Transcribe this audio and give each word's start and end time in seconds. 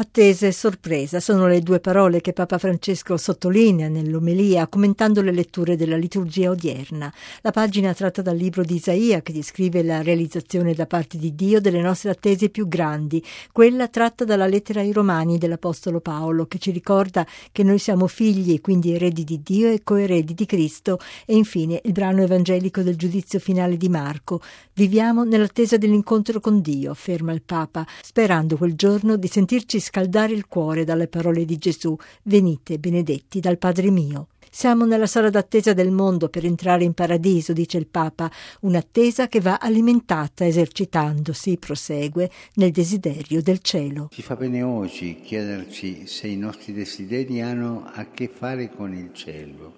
Attesa 0.00 0.46
e 0.46 0.52
sorpresa 0.52 1.18
sono 1.18 1.48
le 1.48 1.58
due 1.58 1.80
parole 1.80 2.20
che 2.20 2.32
Papa 2.32 2.58
Francesco 2.58 3.16
sottolinea 3.16 3.88
nell'omelia 3.88 4.68
commentando 4.68 5.22
le 5.22 5.32
letture 5.32 5.74
della 5.74 5.96
liturgia 5.96 6.50
odierna. 6.50 7.12
La 7.40 7.50
pagina 7.50 7.92
tratta 7.92 8.22
dal 8.22 8.36
libro 8.36 8.62
di 8.62 8.76
Isaia 8.76 9.22
che 9.22 9.32
descrive 9.32 9.82
la 9.82 10.00
realizzazione 10.00 10.72
da 10.72 10.86
parte 10.86 11.18
di 11.18 11.34
Dio 11.34 11.60
delle 11.60 11.80
nostre 11.80 12.10
attese 12.10 12.48
più 12.48 12.68
grandi, 12.68 13.20
quella 13.50 13.88
tratta 13.88 14.24
dalla 14.24 14.46
lettera 14.46 14.78
ai 14.78 14.92
Romani 14.92 15.36
dell'Apostolo 15.36 15.98
Paolo 15.98 16.46
che 16.46 16.58
ci 16.58 16.70
ricorda 16.70 17.26
che 17.50 17.64
noi 17.64 17.80
siamo 17.80 18.06
figli 18.06 18.52
e 18.52 18.60
quindi 18.60 18.94
eredi 18.94 19.24
di 19.24 19.40
Dio 19.42 19.68
e 19.68 19.80
coeredi 19.82 20.32
di 20.32 20.46
Cristo 20.46 21.00
e 21.26 21.34
infine 21.34 21.80
il 21.82 21.90
brano 21.90 22.22
evangelico 22.22 22.82
del 22.82 22.94
giudizio 22.94 23.40
finale 23.40 23.76
di 23.76 23.88
Marco. 23.88 24.40
Viviamo 24.74 25.24
nell'attesa 25.24 25.76
dell'incontro 25.76 26.38
con 26.38 26.60
Dio, 26.60 26.92
afferma 26.92 27.32
il 27.32 27.42
Papa, 27.42 27.84
sperando 28.00 28.56
quel 28.56 28.76
giorno 28.76 29.16
di 29.16 29.26
sentirci 29.26 29.86
scaldare 29.88 30.34
il 30.34 30.46
cuore 30.46 30.84
dalle 30.84 31.08
parole 31.08 31.46
di 31.46 31.56
Gesù, 31.56 31.96
venite 32.24 32.78
benedetti 32.78 33.40
dal 33.40 33.56
Padre 33.56 33.90
mio. 33.90 34.28
Siamo 34.50 34.84
nella 34.84 35.06
sala 35.06 35.30
d'attesa 35.30 35.72
del 35.72 35.90
mondo 35.90 36.28
per 36.28 36.44
entrare 36.44 36.84
in 36.84 36.92
paradiso, 36.92 37.52
dice 37.54 37.78
il 37.78 37.86
Papa, 37.86 38.30
un'attesa 38.60 39.28
che 39.28 39.40
va 39.40 39.58
alimentata 39.58 40.46
esercitandosi, 40.46 41.56
prosegue, 41.58 42.30
nel 42.54 42.70
desiderio 42.70 43.40
del 43.42 43.60
cielo. 43.60 44.08
Ci 44.10 44.22
fa 44.22 44.36
bene 44.36 44.62
oggi 44.62 45.20
chiederci 45.22 46.06
se 46.06 46.26
i 46.26 46.36
nostri 46.36 46.74
desideri 46.74 47.40
hanno 47.40 47.90
a 47.90 48.06
che 48.10 48.28
fare 48.28 48.70
con 48.70 48.94
il 48.94 49.12
cielo, 49.14 49.76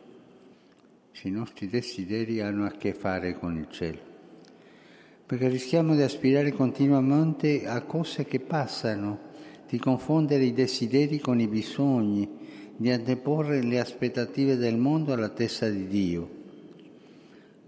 se 1.12 1.28
i 1.28 1.30
nostri 1.30 1.68
desideri 1.68 2.40
hanno 2.40 2.64
a 2.64 2.70
che 2.70 2.94
fare 2.94 3.38
con 3.38 3.56
il 3.56 3.68
cielo 3.70 4.08
perché 5.30 5.46
rischiamo 5.46 5.94
di 5.94 6.02
aspirare 6.02 6.50
continuamente 6.50 7.64
a 7.64 7.82
cose 7.82 8.24
che 8.24 8.40
passano, 8.40 9.29
di 9.70 9.78
confondere 9.78 10.42
i 10.42 10.52
desideri 10.52 11.20
con 11.20 11.38
i 11.38 11.46
bisogni, 11.46 12.28
di 12.76 12.90
anteporre 12.90 13.62
le 13.62 13.78
aspettative 13.78 14.56
del 14.56 14.76
mondo 14.76 15.12
alla 15.12 15.28
testa 15.28 15.68
di 15.68 15.86
Dio, 15.86 16.30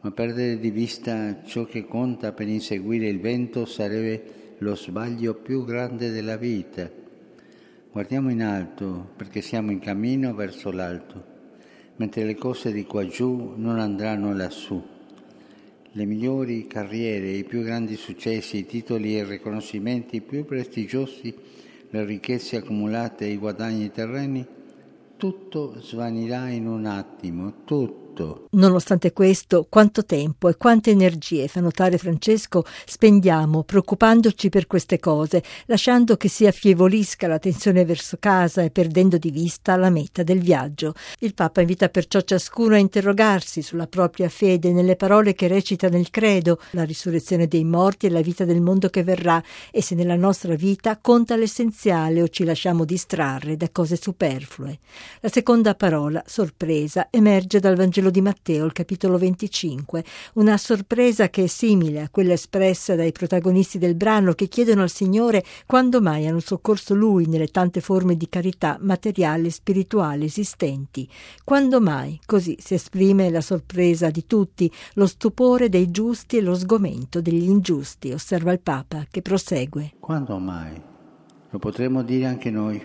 ma 0.01 0.11
perdere 0.11 0.59
di 0.59 0.73
vista 0.73 1.45
ciò 1.45 1.65
che 1.65 1.87
conta 1.87 2.33
per 2.33 2.49
inseguire 2.49 3.07
il 3.07 3.21
vento 3.21 3.67
sarebbe 3.67 4.41
lo 4.59 4.75
sbaglio 4.75 5.35
più 5.35 5.65
grande 5.65 6.11
della 6.11 6.37
vita. 6.37 6.91
Guardiamo 7.93 8.31
in 8.31 8.43
alto 8.43 9.11
perché 9.17 9.41
siamo 9.41 9.71
in 9.71 9.79
cammino 9.79 10.35
verso 10.35 10.73
l'alto, 10.73 11.25
mentre 11.97 12.25
le 12.25 12.35
cose 12.35 12.73
di 12.73 12.85
qua 12.85 13.07
giù 13.07 13.53
non 13.57 13.79
andranno 13.79 14.35
lassù. 14.35 14.83
Le 15.95 16.05
migliori 16.05 16.67
carriere, 16.67 17.31
i 17.31 17.45
più 17.45 17.63
grandi 17.63 17.95
successi, 17.95 18.57
i 18.57 18.67
titoli 18.67 19.17
e 19.17 19.21
i 19.21 19.25
riconoscimenti 19.25 20.21
più 20.21 20.45
prestigiosi 20.45 21.61
le 21.93 22.05
ricchezze 22.05 22.57
accumulate 22.57 23.27
e 23.27 23.33
i 23.33 23.37
guadagni 23.37 23.91
terreni, 23.91 24.47
tutto 25.19 25.79
svanirà 25.79 26.49
in 26.49 26.67
un 26.67 26.87
attimo, 26.87 27.53
tutto 27.65 28.02
tutto. 28.13 28.49
Nonostante 28.53 29.13
questo, 29.13 29.67
quanto 29.69 30.05
tempo 30.05 30.49
e 30.49 30.57
quante 30.57 30.91
energie, 30.91 31.49
fa 31.49 31.61
notare 31.61 31.99
Francesco, 31.99 32.65
spendiamo 32.85 33.65
preoccupandoci 33.65 34.51
per 34.51 34.67
queste 34.67 34.99
cose, 34.99 35.43
lasciando 35.67 36.17
che 36.17 36.29
si 36.29 36.47
affievolisca 36.47 37.27
la 37.27 37.39
tensione 37.39 37.85
verso 37.85 38.19
casa 38.21 38.63
e 38.63 38.71
perdendo 38.71 39.17
di 39.17 39.31
vista 39.31 39.77
la 39.77 39.91
meta 39.91 40.23
del 40.23 40.41
viaggio. 40.41 40.95
Il 41.21 41.35
Papa 41.35 41.61
invita 41.61 41.89
perciò 41.89 42.21
ciascuno 42.21 42.75
a 42.75 42.79
interrogarsi 42.79 43.63
sulla 43.63 43.87
propria 43.87 44.29
fede 44.29 44.73
nelle 44.73 44.97
parole 44.97 45.35
che 45.35 45.49
recita 45.49 45.89
nel 45.89 46.11
credo, 46.11 46.61
la 46.73 46.85
risurrezione 46.85 47.49
dei 47.49 47.65
morti 47.65 48.07
e 48.07 48.11
la 48.11 48.21
vita 48.21 48.45
del 48.45 48.61
mondo 48.61 48.89
che 48.89 49.03
verrà, 49.03 49.43
e 49.71 49.83
se 49.83 49.95
nella 49.95 50.17
nostra 50.17 50.55
vita 50.55 50.99
conta 51.01 51.37
l'essenziale 51.37 52.23
o 52.23 52.29
ci 52.29 52.45
lasciamo 52.45 52.85
distrarre 52.85 53.57
da 53.57 53.71
cose 53.71 53.97
superflue. 53.97 54.79
La 55.21 55.31
seconda 55.31 55.75
parola, 55.75 56.23
sorpresa, 56.27 57.09
emerge 57.11 57.59
dal 57.59 57.77
Vangelo 57.77 58.02
Vangelo 58.03 58.11
di 58.11 58.21
Matteo, 58.21 58.65
il 58.65 58.73
capitolo 58.73 59.17
25, 59.17 60.05
una 60.35 60.57
sorpresa 60.57 61.31
che 61.31 61.45
è 61.45 61.47
simile 61.47 62.01
a 62.01 62.09
quella 62.11 62.33
espressa 62.33 62.97
dai 62.97 63.13
protagonisti 63.13 63.79
del 63.79 63.95
brano 63.95 64.33
che 64.33 64.49
chiedono 64.49 64.83
al 64.83 64.91
Signore 64.91 65.45
quando 65.67 66.01
mai 66.01 66.27
hanno 66.27 66.41
soccorso 66.41 66.95
Lui 66.95 67.27
nelle 67.27 67.47
tante 67.49 67.81
forme 67.81 68.17
di 68.17 68.29
carità 68.29 68.77
materiale 68.81 69.47
e 69.47 69.51
spirituale 69.51 70.25
esistenti. 70.25 71.09
Quando 71.45 71.81
mai, 71.81 72.19
così 72.27 72.57
si 72.59 72.75
esprime 72.75 73.31
la 73.31 73.41
sorpresa 73.41 74.11
di 74.11 74.27
tutti, 74.27 74.71
lo 74.95 75.07
stupore 75.07 75.69
dei 75.69 75.91
giusti 75.91 76.39
e 76.39 76.41
lo 76.41 76.55
sgomento 76.55 77.21
degli 77.21 77.49
ingiusti, 77.49 78.11
osserva 78.11 78.53
il 78.53 78.61
Papa, 78.61 79.07
che 79.09 79.23
prosegue. 79.23 79.93
Quando 80.01 80.39
mai? 80.39 80.81
Lo 81.51 81.59
potremmo 81.59 82.03
dire 82.03 82.27
anche 82.27 82.51
noi. 82.51 82.85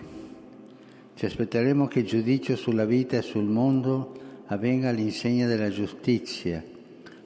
Ci 1.14 1.24
aspetteremo 1.24 1.88
che 1.88 2.00
il 2.00 2.06
giudizio 2.06 2.54
sulla 2.54 2.84
vita 2.84 3.16
e 3.16 3.22
sul 3.22 3.46
mondo 3.46 4.26
avvenga 4.50 4.88
all'insegna 4.88 5.46
della 5.46 5.68
giustizia, 5.68 6.64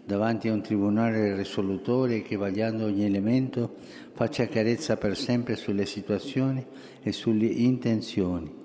davanti 0.05 0.49
a 0.49 0.53
un 0.53 0.61
tribunale 0.61 1.37
risolutore 1.37 2.23
che, 2.23 2.37
vagliando 2.37 2.87
ogni 2.87 3.05
elemento, 3.05 3.77
faccia 4.13 4.47
chiarezza 4.47 4.97
per 4.97 5.17
sempre 5.17 5.55
sulle 5.55 5.87
situazioni 5.87 6.65
e 7.01 7.13
sulle 7.13 7.47
intenzioni. 7.47 8.61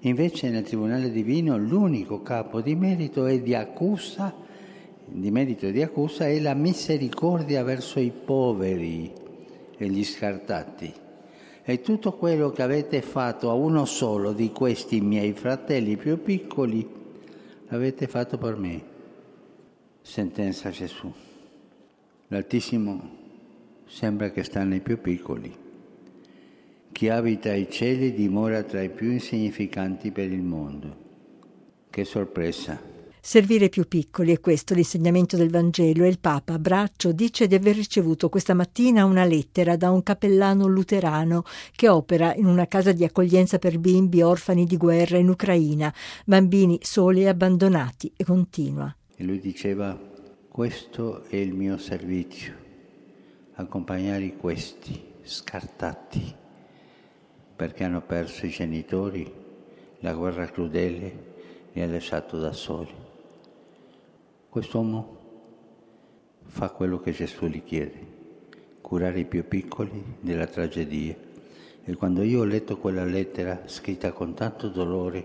Invece 0.00 0.50
nel 0.50 0.62
tribunale 0.62 1.10
divino 1.10 1.56
l'unico 1.56 2.20
capo 2.22 2.60
di 2.60 2.74
merito 2.74 3.26
e 3.26 3.42
di 3.42 3.54
accusa, 3.54 4.34
di 5.06 5.30
merito 5.30 5.66
e 5.66 5.72
di 5.72 5.82
accusa 5.82 6.26
è 6.26 6.38
la 6.38 6.54
misericordia 6.54 7.62
verso 7.62 7.98
i 7.98 8.12
poveri 8.12 9.10
e 9.76 9.88
gli 9.88 10.04
scartati. 10.04 10.92
E 11.62 11.80
tutto 11.80 12.12
quello 12.12 12.50
che 12.50 12.62
avete 12.62 13.00
fatto 13.00 13.48
a 13.48 13.54
uno 13.54 13.84
solo 13.86 14.32
di 14.32 14.50
questi 14.50 15.00
miei 15.00 15.32
fratelli 15.32 15.96
più 15.96 16.22
piccoli, 16.22 16.99
l'avete 17.70 18.06
fatto 18.08 18.36
per 18.36 18.56
me. 18.56 18.82
Sentenza 20.02 20.70
Gesù. 20.70 21.12
L'Altissimo 22.28 23.18
sembra 23.86 24.30
che 24.30 24.42
sta 24.42 24.64
nei 24.64 24.80
più 24.80 25.00
piccoli. 25.00 25.56
Chi 26.92 27.08
abita 27.08 27.50
ai 27.50 27.70
cieli 27.70 28.12
dimora 28.12 28.62
tra 28.64 28.82
i 28.82 28.90
più 28.90 29.10
insignificanti 29.10 30.10
per 30.10 30.30
il 30.30 30.42
mondo. 30.42 31.08
Che 31.88 32.04
sorpresa! 32.04 32.99
Servire 33.22 33.68
più 33.68 33.86
piccoli 33.86 34.32
è 34.32 34.40
questo 34.40 34.72
l'insegnamento 34.72 35.36
del 35.36 35.50
Vangelo 35.50 36.04
e 36.04 36.08
il 36.08 36.18
Papa 36.18 36.58
braccio 36.58 37.12
dice 37.12 37.46
di 37.46 37.54
aver 37.54 37.76
ricevuto 37.76 38.30
questa 38.30 38.54
mattina 38.54 39.04
una 39.04 39.26
lettera 39.26 39.76
da 39.76 39.90
un 39.90 40.02
cappellano 40.02 40.66
luterano 40.66 41.44
che 41.72 41.90
opera 41.90 42.34
in 42.34 42.46
una 42.46 42.66
casa 42.66 42.92
di 42.92 43.04
accoglienza 43.04 43.58
per 43.58 43.78
bimbi 43.78 44.22
orfani 44.22 44.64
di 44.64 44.78
guerra 44.78 45.18
in 45.18 45.28
Ucraina, 45.28 45.92
bambini 46.24 46.78
soli 46.80 47.20
e 47.20 47.28
abbandonati 47.28 48.10
e 48.16 48.24
continua. 48.24 48.94
E 49.14 49.22
lui 49.22 49.38
diceva 49.38 49.98
questo 50.48 51.22
è 51.24 51.36
il 51.36 51.52
mio 51.52 51.76
servizio, 51.76 52.54
accompagnare 53.56 54.34
questi 54.36 54.98
scartati 55.22 56.34
perché 57.54 57.84
hanno 57.84 58.00
perso 58.00 58.46
i 58.46 58.50
genitori, 58.50 59.30
la 59.98 60.14
guerra 60.14 60.46
crudele 60.46 61.28
li 61.72 61.82
ha 61.82 61.86
lasciato 61.86 62.38
da 62.38 62.52
soli. 62.52 63.08
Quest'uomo 64.50 65.18
fa 66.42 66.70
quello 66.70 66.98
che 66.98 67.12
Gesù 67.12 67.46
gli 67.46 67.62
chiede, 67.62 68.04
curare 68.80 69.20
i 69.20 69.24
più 69.24 69.46
piccoli 69.46 70.16
della 70.18 70.48
tragedia. 70.48 71.14
E 71.84 71.94
quando 71.94 72.24
io 72.24 72.40
ho 72.40 72.44
letto 72.44 72.76
quella 72.76 73.04
lettera 73.04 73.62
scritta 73.66 74.10
con 74.10 74.34
tanto 74.34 74.68
dolore, 74.68 75.24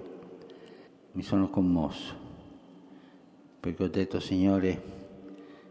mi 1.13 1.23
sono 1.23 1.49
commosso, 1.49 2.13
perché 3.59 3.83
ho 3.83 3.87
detto, 3.87 4.19
Signore, 4.19 4.79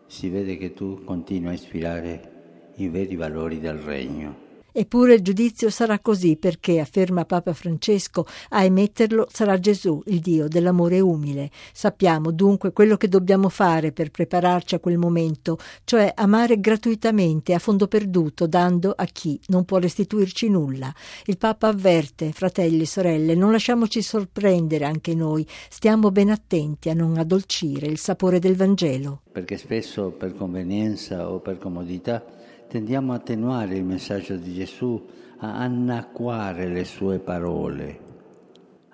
si 0.06 0.28
vede 0.30 0.56
che 0.56 0.72
tu 0.72 1.04
continui 1.04 1.50
a 1.50 1.52
ispirare 1.52 2.72
i 2.74 2.88
veri 2.88 3.14
valori 3.14 3.60
del 3.60 3.78
regno. 3.78 4.43
Eppure 4.76 5.14
il 5.14 5.22
giudizio 5.22 5.70
sarà 5.70 6.00
così 6.00 6.34
perché, 6.34 6.80
afferma 6.80 7.24
Papa 7.24 7.52
Francesco, 7.52 8.26
a 8.48 8.64
emetterlo 8.64 9.28
sarà 9.30 9.56
Gesù, 9.60 10.02
il 10.06 10.18
Dio 10.18 10.48
dell'amore 10.48 10.98
umile. 10.98 11.48
Sappiamo 11.72 12.32
dunque 12.32 12.72
quello 12.72 12.96
che 12.96 13.06
dobbiamo 13.06 13.48
fare 13.50 13.92
per 13.92 14.10
prepararci 14.10 14.74
a 14.74 14.80
quel 14.80 14.98
momento, 14.98 15.58
cioè 15.84 16.12
amare 16.16 16.58
gratuitamente, 16.58 17.54
a 17.54 17.60
fondo 17.60 17.86
perduto, 17.86 18.48
dando 18.48 18.92
a 18.96 19.04
chi 19.04 19.38
non 19.46 19.64
può 19.64 19.78
restituirci 19.78 20.48
nulla. 20.48 20.92
Il 21.26 21.38
Papa 21.38 21.68
avverte, 21.68 22.32
fratelli 22.32 22.80
e 22.80 22.86
sorelle, 22.86 23.36
non 23.36 23.52
lasciamoci 23.52 24.02
sorprendere 24.02 24.86
anche 24.86 25.14
noi, 25.14 25.46
stiamo 25.68 26.10
ben 26.10 26.30
attenti 26.30 26.90
a 26.90 26.94
non 26.94 27.16
addolcire 27.16 27.86
il 27.86 27.98
sapore 27.98 28.40
del 28.40 28.56
Vangelo. 28.56 29.20
Perché 29.30 29.56
spesso 29.56 30.10
per 30.10 30.34
convenienza 30.34 31.30
o 31.30 31.38
per 31.38 31.58
comodità 31.58 32.42
tendiamo 32.74 33.12
a 33.12 33.16
attenuare 33.16 33.76
il 33.76 33.84
messaggio 33.84 34.34
di 34.34 34.52
Gesù, 34.52 35.00
a 35.36 35.58
annacquare 35.58 36.66
le 36.66 36.84
sue 36.84 37.20
parole. 37.20 38.00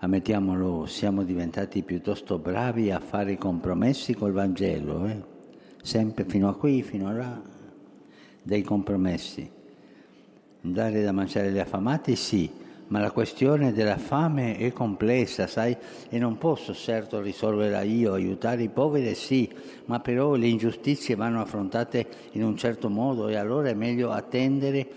Ammettiamolo, 0.00 0.84
siamo 0.84 1.22
diventati 1.22 1.82
piuttosto 1.82 2.36
bravi 2.36 2.90
a 2.90 3.00
fare 3.00 3.38
compromessi 3.38 4.12
col 4.12 4.32
Vangelo, 4.32 5.06
eh? 5.06 5.22
sempre 5.80 6.26
fino 6.26 6.50
a 6.50 6.56
qui, 6.56 6.82
fino 6.82 7.08
a 7.08 7.12
là, 7.12 7.40
dei 8.42 8.60
compromessi. 8.60 9.50
Dare 10.60 11.02
da 11.02 11.12
mangiare 11.12 11.46
agli 11.46 11.58
affamati 11.58 12.16
sì, 12.16 12.50
ma 12.90 12.98
la 12.98 13.12
questione 13.12 13.72
della 13.72 13.98
fame 13.98 14.56
è 14.56 14.72
complessa, 14.72 15.46
sai, 15.46 15.76
e 16.08 16.18
non 16.18 16.38
posso 16.38 16.74
certo 16.74 17.20
risolverla 17.20 17.82
io, 17.82 18.14
aiutare 18.14 18.64
i 18.64 18.68
poveri 18.68 19.14
sì, 19.14 19.48
ma 19.86 20.00
però 20.00 20.34
le 20.34 20.48
ingiustizie 20.48 21.14
vanno 21.14 21.40
affrontate 21.40 22.06
in 22.32 22.42
un 22.42 22.56
certo 22.56 22.88
modo 22.88 23.28
e 23.28 23.36
allora 23.36 23.68
è 23.68 23.74
meglio 23.74 24.10
attendere, 24.10 24.88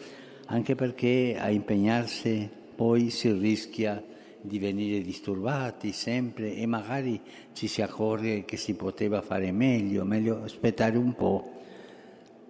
anche 0.48 0.74
perché 0.74 1.38
a 1.40 1.52
impegnarsi 1.52 2.50
poi 2.76 3.12
si 3.12 3.32
rischia 3.32 4.04
di 4.42 4.58
venire 4.58 5.02
disturbati 5.02 5.92
sempre 5.92 6.56
e 6.56 6.66
magari 6.66 7.22
ci 7.54 7.68
si 7.68 7.84
accorge 7.84 8.44
che 8.44 8.58
si 8.58 8.74
poteva 8.74 9.22
fare 9.22 9.52
meglio, 9.52 10.04
meglio 10.04 10.42
aspettare 10.44 10.98
un 10.98 11.14
po', 11.14 11.62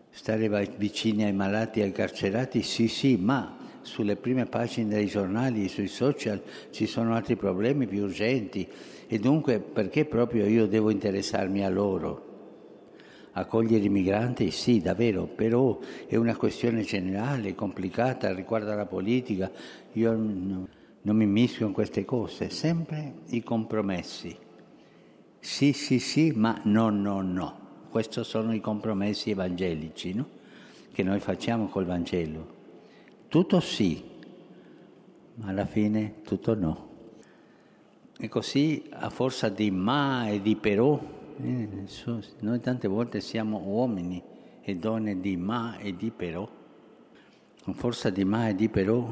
stare 0.09 0.47
vicini 0.77 1.25
ai 1.25 1.33
malati 1.33 1.81
ai 1.81 1.91
carcerati, 1.91 2.61
sì 2.63 2.87
sì, 2.87 3.17
ma 3.17 3.57
sulle 3.83 4.15
prime 4.15 4.45
pagine 4.45 4.95
dei 4.95 5.05
giornali, 5.05 5.67
sui 5.67 5.87
social 5.87 6.41
ci 6.71 6.87
sono 6.87 7.13
altri 7.13 7.35
problemi 7.35 7.85
più 7.85 8.03
urgenti 8.03 8.67
e 9.07 9.19
dunque 9.19 9.59
perché 9.59 10.05
proprio 10.05 10.45
io 10.47 10.65
devo 10.65 10.89
interessarmi 10.89 11.63
a 11.63 11.69
loro? 11.69 12.31
Accogliere 13.33 13.83
i 13.83 13.89
migranti? 13.89 14.51
Sì, 14.51 14.79
davvero, 14.79 15.25
però 15.25 15.79
è 16.07 16.15
una 16.15 16.35
questione 16.35 16.81
generale, 16.81 17.55
complicata, 17.55 18.33
riguarda 18.33 18.75
la 18.75 18.85
politica. 18.85 19.51
Io 19.93 20.11
non, 20.11 20.67
mi 21.01 21.25
mischio 21.25 21.65
in 21.65 21.73
queste 21.73 22.05
cose, 22.05 22.49
sempre 22.49 23.13
i 23.29 23.41
compromessi. 23.41 24.35
Sì, 25.39 25.73
sì, 25.73 25.99
sì, 25.99 26.31
ma 26.35 26.61
no, 26.65 26.89
no, 26.89 27.21
no. 27.21 27.59
Questi 27.89 28.23
sono 28.23 28.53
i 28.53 28.59
compromessi 28.59 29.31
evangelici 29.31 30.13
no? 30.13 30.27
che 30.91 31.03
noi 31.03 31.19
facciamo 31.19 31.67
col 31.67 31.85
Vangelo. 31.85 32.62
Tutto 33.33 33.61
sì, 33.61 33.99
ma 35.37 35.47
alla 35.47 35.65
fine 35.65 36.21
tutto 36.21 36.53
no. 36.53 36.89
E 38.15 38.29
così 38.29 38.87
a 38.91 39.09
forza 39.09 39.49
di 39.49 39.71
ma 39.71 40.29
e 40.29 40.39
di 40.39 40.55
però, 40.55 41.01
eh, 41.41 41.67
noi 42.41 42.59
tante 42.59 42.87
volte 42.87 43.21
siamo 43.21 43.57
uomini 43.65 44.21
e 44.61 44.75
donne 44.75 45.19
di 45.19 45.35
ma 45.35 45.79
e 45.79 45.95
di 45.95 46.11
però, 46.11 46.47
a 47.63 47.73
forza 47.73 48.11
di 48.11 48.23
ma 48.23 48.49
e 48.49 48.53
di 48.53 48.69
però 48.69 49.03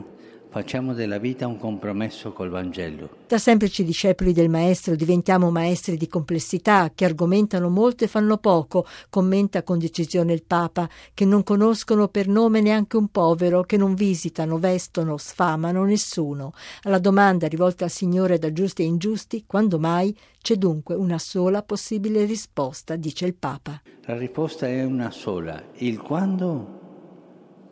Facciamo 0.52 0.94
della 0.94 1.18
vita 1.18 1.48
un 1.48 1.58
compromesso 1.58 2.34
col 2.34 2.50
Vangelo. 2.50 3.20
Da 3.26 3.38
semplici 3.38 3.86
discepoli 3.86 4.34
del 4.34 4.50
Maestro 4.50 4.98
diventiamo 4.98 5.50
maestri 5.50 5.96
di 5.96 6.10
complessità 6.10 6.92
che 6.94 7.06
argomentano 7.06 7.70
molto 7.70 8.04
e 8.04 8.08
fanno 8.08 8.36
poco, 8.36 8.86
commenta 9.10 9.64
con 9.64 9.80
decisione 9.80 10.34
il 10.34 10.44
Papa, 10.44 10.90
che 11.14 11.24
non 11.24 11.44
conoscono 11.44 12.10
per 12.10 12.28
nome 12.28 12.60
neanche 12.60 12.98
un 12.98 13.08
povero, 13.08 13.64
che 13.64 13.78
non 13.78 13.94
visitano, 13.94 14.58
vestono, 14.58 15.16
sfamano 15.16 15.86
nessuno. 15.86 16.52
Alla 16.82 17.00
domanda 17.00 17.48
rivolta 17.48 17.86
al 17.86 17.90
Signore 17.90 18.38
da 18.38 18.52
giusti 18.52 18.82
e 18.82 18.88
ingiusti, 18.88 19.46
quando 19.48 19.80
mai, 19.80 20.14
c'è 20.42 20.58
dunque 20.58 20.96
una 20.96 21.18
sola 21.18 21.64
possibile 21.64 22.26
risposta, 22.26 22.98
dice 22.98 23.26
il 23.26 23.36
Papa. 23.36 23.82
La 24.04 24.18
risposta 24.18 24.68
è 24.68 24.84
una 24.84 25.12
sola, 25.12 25.64
il 25.76 25.98
quando 26.02 26.80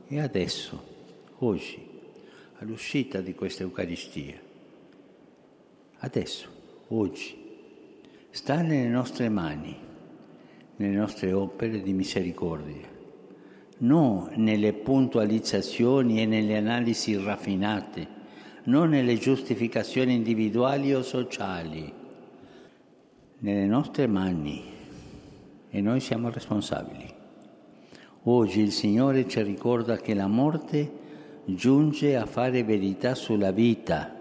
e 0.07 0.21
adesso, 0.21 0.81
oggi 1.39 1.88
all'uscita 2.59 3.21
di 3.21 3.33
questa 3.33 3.63
Eucaristia. 3.63 4.35
Adesso, 5.99 6.47
oggi, 6.89 7.37
sta 8.29 8.61
nelle 8.61 8.89
nostre 8.89 9.29
mani, 9.29 9.77
nelle 10.75 10.95
nostre 10.95 11.31
opere 11.31 11.81
di 11.81 11.93
misericordia, 11.93 12.87
non 13.79 14.31
nelle 14.35 14.73
puntualizzazioni 14.73 16.21
e 16.21 16.25
nelle 16.25 16.57
analisi 16.57 17.15
raffinate, 17.17 18.17
non 18.63 18.89
nelle 18.89 19.17
giustificazioni 19.17 20.13
individuali 20.13 20.93
o 20.93 21.01
sociali, 21.01 21.93
nelle 23.39 23.65
nostre 23.67 24.05
mani 24.05 24.63
e 25.69 25.81
noi 25.81 26.01
siamo 26.01 26.29
responsabili. 26.29 27.13
Oggi 28.23 28.59
il 28.59 28.73
Signore 28.73 29.27
ci 29.29 29.41
ricorda 29.43 29.95
che 29.95 30.13
la 30.13 30.27
morte 30.27 31.07
giunge 31.55 32.15
a 32.15 32.25
fare 32.25 32.63
verità 32.63 33.15
sulla 33.15 33.51
vita 33.51 34.15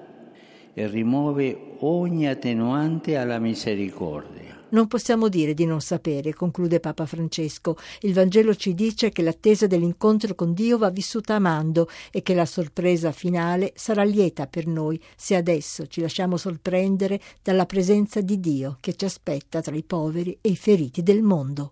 e 0.74 0.86
rimuove 0.86 1.76
ogni 1.80 2.28
attenuante 2.28 3.16
alla 3.16 3.38
misericordia. 3.38 4.48
Non 4.70 4.86
possiamo 4.86 5.28
dire 5.28 5.54
di 5.54 5.64
non 5.64 5.80
sapere, 5.80 6.34
conclude 6.34 6.78
Papa 6.78 7.06
Francesco. 7.06 7.76
Il 8.02 8.12
Vangelo 8.12 8.54
ci 8.54 8.74
dice 8.74 9.08
che 9.08 9.22
l'attesa 9.22 9.66
dell'incontro 9.66 10.34
con 10.34 10.52
Dio 10.52 10.76
va 10.76 10.90
vissuta 10.90 11.36
amando 11.36 11.88
e 12.12 12.20
che 12.20 12.34
la 12.34 12.44
sorpresa 12.44 13.10
finale 13.10 13.72
sarà 13.74 14.04
lieta 14.04 14.46
per 14.46 14.66
noi 14.66 15.00
se 15.16 15.36
adesso 15.36 15.86
ci 15.86 16.02
lasciamo 16.02 16.36
sorprendere 16.36 17.18
dalla 17.42 17.64
presenza 17.64 18.20
di 18.20 18.38
Dio 18.40 18.76
che 18.80 18.94
ci 18.94 19.06
aspetta 19.06 19.62
tra 19.62 19.74
i 19.74 19.84
poveri 19.84 20.36
e 20.42 20.50
i 20.50 20.56
feriti 20.56 21.02
del 21.02 21.22
mondo. 21.22 21.66